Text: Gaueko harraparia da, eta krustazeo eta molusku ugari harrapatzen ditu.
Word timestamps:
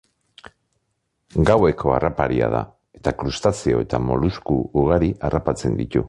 Gaueko 1.49 1.91
harraparia 1.97 2.47
da, 2.55 2.61
eta 3.01 3.13
krustazeo 3.19 3.83
eta 3.87 4.01
molusku 4.09 4.57
ugari 4.85 5.11
harrapatzen 5.29 5.77
ditu. 5.83 5.99